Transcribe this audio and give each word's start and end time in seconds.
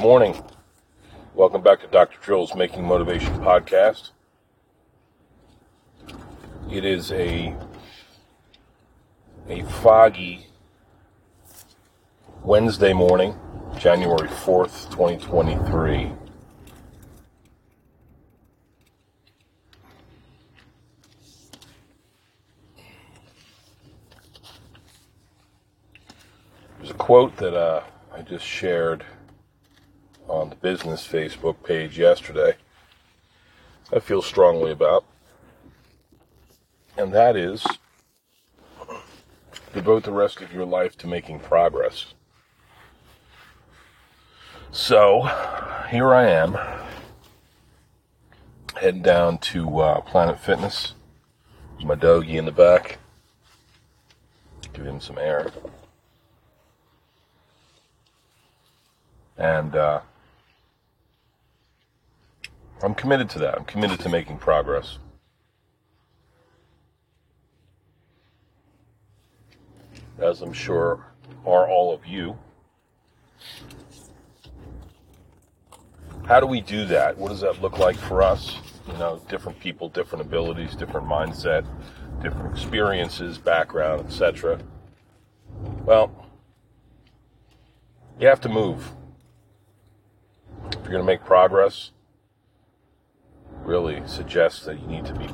Good 0.00 0.06
morning. 0.06 0.42
Welcome 1.34 1.60
back 1.60 1.80
to 1.82 1.86
Dr. 1.86 2.16
Drill's 2.22 2.54
Making 2.54 2.86
Motivation 2.86 3.34
podcast. 3.40 4.12
It 6.72 6.86
is 6.86 7.12
a 7.12 7.54
a 9.46 9.62
foggy 9.82 10.46
Wednesday 12.42 12.94
morning, 12.94 13.38
January 13.76 14.26
4th, 14.26 14.90
2023. 14.90 16.12
There's 26.78 26.90
a 26.90 26.94
quote 26.94 27.36
that 27.36 27.54
uh, 27.54 27.82
I 28.14 28.22
just 28.22 28.46
shared 28.46 29.04
on 30.30 30.48
the 30.48 30.56
business 30.56 31.06
Facebook 31.06 31.62
page 31.64 31.98
yesterday. 31.98 32.54
I 33.92 33.98
feel 33.98 34.22
strongly 34.22 34.70
about, 34.70 35.04
and 36.96 37.12
that 37.12 37.34
is 37.36 37.66
devote 39.72 40.04
the 40.04 40.12
rest 40.12 40.40
of 40.40 40.52
your 40.52 40.64
life 40.64 40.96
to 40.98 41.06
making 41.06 41.40
progress. 41.40 42.14
So, 44.70 45.22
here 45.90 46.14
I 46.14 46.28
am, 46.28 46.56
heading 48.76 49.02
down 49.02 49.38
to 49.38 49.80
uh, 49.80 50.00
Planet 50.02 50.38
Fitness. 50.38 50.94
There's 51.72 51.84
my 51.84 51.96
doggy 51.96 52.36
in 52.36 52.44
the 52.44 52.52
back. 52.52 52.98
Give 54.72 54.86
him 54.86 55.00
some 55.00 55.18
air. 55.18 55.50
And 59.36 59.74
uh, 59.74 60.00
I'm 62.82 62.94
committed 62.94 63.28
to 63.30 63.38
that. 63.40 63.58
I'm 63.58 63.64
committed 63.64 64.00
to 64.00 64.08
making 64.08 64.38
progress. 64.38 64.98
As 70.18 70.40
I'm 70.40 70.52
sure 70.52 71.06
are 71.46 71.68
all 71.68 71.92
of 71.92 72.06
you. 72.06 72.38
How 76.26 76.40
do 76.40 76.46
we 76.46 76.60
do 76.60 76.86
that? 76.86 77.18
What 77.18 77.30
does 77.30 77.40
that 77.40 77.60
look 77.60 77.78
like 77.78 77.96
for 77.96 78.22
us? 78.22 78.56
You 78.86 78.94
know, 78.94 79.20
different 79.28 79.58
people, 79.60 79.88
different 79.88 80.24
abilities, 80.24 80.74
different 80.74 81.06
mindset, 81.06 81.66
different 82.22 82.52
experiences, 82.52 83.36
background, 83.36 84.06
etc. 84.06 84.60
Well, 85.84 86.12
you 88.18 88.26
have 88.26 88.40
to 88.42 88.48
move. 88.48 88.92
If 90.66 90.74
you're 90.74 90.92
going 90.92 91.02
to 91.02 91.04
make 91.04 91.24
progress, 91.24 91.90
really 93.70 94.02
suggests 94.06 94.64
that 94.64 94.80
you 94.80 94.86
need 94.88 95.06
to 95.06 95.14
be 95.14 95.26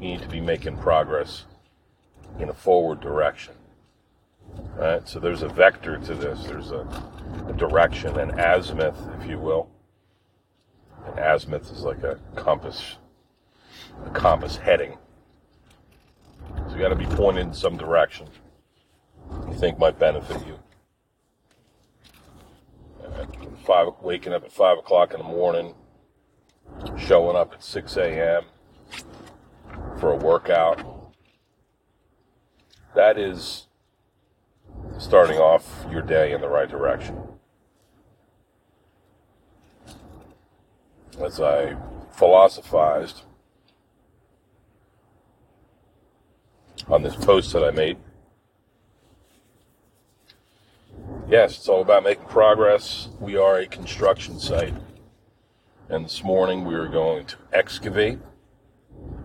you 0.00 0.08
need 0.10 0.20
to 0.20 0.28
be 0.28 0.40
making 0.40 0.76
progress 0.76 1.46
in 2.38 2.50
a 2.50 2.52
forward 2.52 3.00
direction. 3.00 3.54
Right? 4.76 5.08
So 5.08 5.18
there's 5.18 5.42
a 5.42 5.48
vector 5.48 5.96
to 5.96 6.14
this. 6.14 6.44
There's 6.44 6.72
a, 6.72 6.86
a 7.48 7.52
direction, 7.54 8.18
an 8.18 8.38
azimuth, 8.38 8.98
if 9.18 9.26
you 9.26 9.38
will. 9.38 9.70
An 11.06 11.18
azimuth 11.18 11.70
is 11.72 11.82
like 11.82 12.02
a 12.02 12.18
compass, 12.36 12.96
a 14.04 14.10
compass 14.10 14.56
heading. 14.56 14.98
So 16.68 16.74
you 16.74 16.80
got 16.80 16.88
to 16.88 16.96
be 16.96 17.06
pointed 17.06 17.46
in 17.46 17.54
some 17.54 17.78
direction 17.78 18.28
you 19.48 19.54
think 19.54 19.78
might 19.78 19.98
benefit 19.98 20.46
you. 20.46 20.58
Uh, 23.04 23.26
five, 23.64 23.88
waking 24.02 24.32
up 24.32 24.44
at 24.44 24.52
five 24.52 24.78
o'clock 24.78 25.12
in 25.12 25.18
the 25.18 25.24
morning, 25.24 25.74
showing 26.96 27.36
up 27.36 27.52
at 27.52 27.62
6 27.62 27.96
a.m. 27.96 28.44
for 29.98 30.12
a 30.12 30.16
workout. 30.16 31.12
That 32.94 33.18
is 33.18 33.66
starting 34.98 35.38
off 35.38 35.86
your 35.90 36.02
day 36.02 36.32
in 36.32 36.40
the 36.40 36.48
right 36.48 36.68
direction. 36.68 37.16
As 41.20 41.40
I 41.40 41.76
philosophized 42.12 43.22
on 46.88 47.02
this 47.02 47.16
post 47.16 47.52
that 47.52 47.64
I 47.64 47.70
made, 47.70 47.96
yes, 51.28 51.56
it's 51.56 51.68
all 51.68 51.82
about 51.82 52.04
making 52.04 52.26
progress. 52.26 53.08
We 53.20 53.36
are 53.36 53.58
a 53.58 53.66
construction 53.66 54.38
site. 54.38 54.74
And 55.90 56.06
this 56.06 56.24
morning 56.24 56.64
we 56.64 56.74
are 56.76 56.88
going 56.88 57.26
to 57.26 57.36
excavate, 57.52 58.18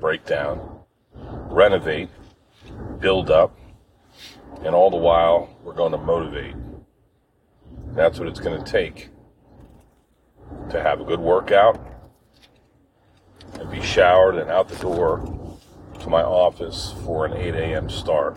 break 0.00 0.24
down, 0.24 0.80
renovate, 1.12 2.08
build 2.98 3.30
up, 3.30 3.58
and 4.64 4.74
all 4.74 4.90
the 4.90 4.96
while 4.96 5.54
we're 5.62 5.74
going 5.74 5.92
to 5.92 5.98
motivate. 5.98 6.54
That's 7.94 8.18
what 8.18 8.26
it's 8.26 8.40
going 8.40 8.62
to 8.62 8.72
take 8.72 9.10
to 10.70 10.82
have 10.82 10.98
a 11.02 11.04
good 11.04 11.20
workout 11.20 11.78
and 13.60 13.70
be 13.70 13.82
showered 13.82 14.36
and 14.36 14.50
out 14.50 14.70
the 14.70 14.76
door 14.76 15.52
to 16.00 16.08
my 16.08 16.22
office 16.22 16.94
for 17.04 17.26
an 17.26 17.34
8 17.34 17.54
a.m. 17.54 17.90
start. 17.90 18.34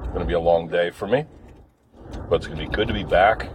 It's 0.00 0.08
going 0.08 0.20
to 0.20 0.26
be 0.26 0.34
a 0.34 0.40
long 0.40 0.68
day 0.68 0.90
for 0.90 1.08
me, 1.08 1.24
but 2.28 2.36
it's 2.36 2.46
going 2.46 2.58
to 2.58 2.68
be 2.68 2.74
good 2.74 2.88
to 2.88 2.94
be 2.94 3.04
back 3.04 3.48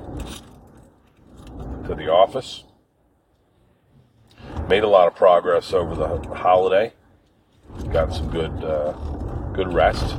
to 1.88 1.96
the 1.96 2.12
office. 2.12 2.64
Made 4.68 4.84
a 4.84 4.88
lot 4.88 5.08
of 5.08 5.16
progress 5.16 5.74
over 5.74 5.96
the 5.96 6.36
holiday. 6.36 6.94
Got 7.92 8.14
some 8.14 8.30
good, 8.30 8.64
uh, 8.64 8.92
good 9.54 9.74
rest. 9.74 10.16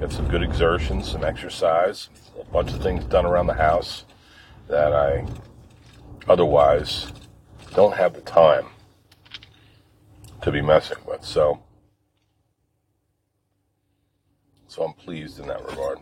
Got 0.00 0.12
some 0.12 0.28
good 0.28 0.42
exertions, 0.42 1.10
some 1.10 1.24
exercise, 1.24 2.08
a 2.40 2.44
bunch 2.44 2.72
of 2.72 2.82
things 2.82 3.04
done 3.04 3.26
around 3.26 3.48
the 3.48 3.54
house 3.54 4.04
that 4.68 4.92
I 4.92 5.26
otherwise 6.28 7.12
don't 7.74 7.94
have 7.96 8.14
the 8.14 8.20
time 8.22 8.66
to 10.42 10.50
be 10.50 10.62
messing 10.62 10.98
with. 11.06 11.24
So, 11.24 11.62
so 14.68 14.84
I'm 14.84 14.94
pleased 14.94 15.38
in 15.38 15.48
that 15.48 15.64
regard. 15.68 15.98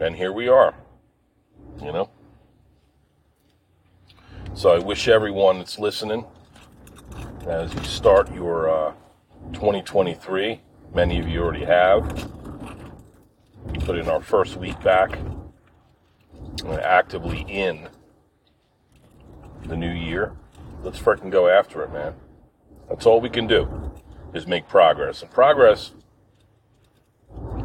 And 0.00 0.14
here 0.14 0.32
we 0.32 0.48
are, 0.48 0.74
you 1.82 1.92
know. 1.92 2.08
So 4.54 4.70
I 4.70 4.78
wish 4.78 5.08
everyone 5.08 5.58
that's 5.58 5.78
listening, 5.78 6.24
as 7.46 7.74
you 7.74 7.82
start 7.82 8.32
your 8.32 8.70
uh, 8.70 8.92
2023, 9.52 10.60
many 10.94 11.18
of 11.18 11.28
you 11.28 11.42
already 11.42 11.64
have, 11.64 12.30
put 13.80 13.98
in 13.98 14.08
our 14.08 14.20
first 14.20 14.56
week 14.56 14.80
back, 14.82 15.18
and 16.64 16.80
actively 16.80 17.44
in 17.48 17.88
the 19.64 19.76
new 19.76 19.92
year. 19.92 20.32
Let's 20.82 20.98
freaking 20.98 21.30
go 21.30 21.48
after 21.48 21.82
it, 21.82 21.92
man. 21.92 22.14
That's 22.88 23.04
all 23.04 23.20
we 23.20 23.30
can 23.30 23.46
do 23.46 23.92
is 24.32 24.46
make 24.46 24.68
progress. 24.68 25.22
And 25.22 25.30
progress, 25.30 25.92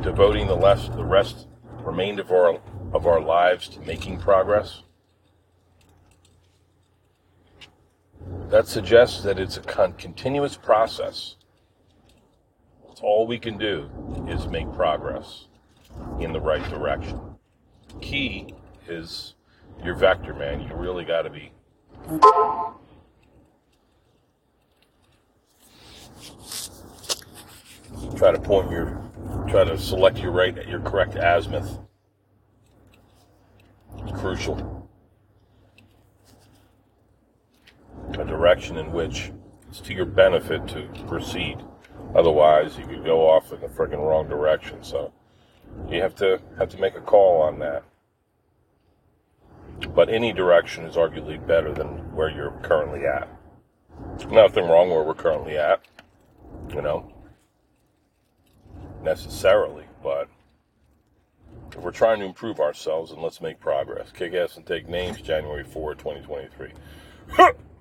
devoting 0.01 0.47
the 0.47 0.56
less 0.56 0.89
the 0.89 1.03
rest 1.03 1.47
remainder 1.83 2.21
of 2.21 2.31
our, 2.31 2.59
of 2.94 3.07
our 3.07 3.19
lives 3.19 3.67
to 3.69 3.79
making 3.81 4.19
progress, 4.19 4.81
that 8.49 8.67
suggests 8.67 9.23
that 9.23 9.39
it's 9.39 9.57
a 9.57 9.61
con- 9.61 9.94
continuous 9.94 10.55
process. 10.55 11.35
All 13.01 13.27
we 13.27 13.38
can 13.38 13.57
do 13.57 13.89
is 14.30 14.47
make 14.47 14.71
progress 14.74 15.47
in 16.19 16.31
the 16.31 16.39
right 16.39 16.63
direction. 16.69 17.19
Key 18.00 18.53
is 18.88 19.36
your 19.83 19.95
vector, 19.95 20.33
man. 20.33 20.62
You 20.62 20.74
really 20.75 21.03
got 21.03 21.24
to 21.24 21.29
be. 21.29 21.51
Try 28.24 28.31
to 28.31 28.40
point 28.40 28.72
your 28.72 29.02
try 29.50 29.66
to 29.66 29.78
select 29.78 30.18
your 30.18 30.31
right, 30.31 30.56
your 30.66 30.80
correct 30.80 31.18
azimuth. 31.18 31.78
It's 33.98 34.18
crucial. 34.18 34.90
A 38.14 38.24
direction 38.24 38.78
in 38.78 38.94
which 38.94 39.34
it's 39.68 39.81
to 39.81 39.94
your 39.94 40.06
benefit 40.06 40.70
to 40.70 40.88
proceed. 41.06 41.58
Otherwise, 42.16 42.78
you 42.78 42.86
could 42.86 43.04
go 43.04 43.30
off 43.30 43.52
in 43.52 43.60
the 43.60 43.68
freaking 43.68 44.00
wrong 44.00 44.30
direction. 44.30 44.81
So 44.86 45.12
you 45.90 46.02
have 46.02 46.16
to 46.16 46.40
have 46.58 46.70
to 46.70 46.78
make 46.80 46.96
a 46.96 47.02
call 47.02 47.42
on 47.42 47.60
that. 47.60 47.84
But 49.94 50.08
any 50.08 50.31
direction 50.31 50.86
is 50.86 50.96
arguably 50.96 51.46
better 51.46 51.74
than 51.74 52.16
where 52.16 52.30
you're 52.30 52.58
currently 52.64 53.06
at. 53.06 53.28
Nothing 54.31 54.70
wrong 54.70 54.92
where 54.92 55.04
we're 55.04 55.14
currently 55.14 55.58
at, 55.58 55.81
you 56.70 56.81
know 56.81 57.12
necessarily. 59.03 59.85
but 60.01 60.27
if 61.71 61.79
we're 61.79 61.91
trying 61.91 62.19
to 62.19 62.25
improve 62.25 62.59
ourselves 62.59 63.11
and 63.11 63.21
let's 63.21 63.41
make 63.41 63.59
progress. 63.59 64.11
Kick 64.11 64.33
ass 64.33 64.57
and 64.57 64.65
take 64.65 64.88
names, 64.88 65.21
January 65.21 65.63
4, 65.63 65.95
2023. 65.95 66.71